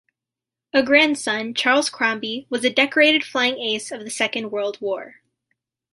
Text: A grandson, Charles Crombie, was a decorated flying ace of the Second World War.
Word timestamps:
A 0.73 0.81
grandson, 0.81 1.53
Charles 1.53 1.91
Crombie, 1.91 2.47
was 2.49 2.65
a 2.65 2.71
decorated 2.71 3.23
flying 3.23 3.59
ace 3.59 3.91
of 3.91 3.99
the 3.99 4.09
Second 4.09 4.49
World 4.49 4.81
War. 4.81 5.21